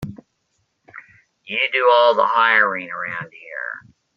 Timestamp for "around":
2.89-3.31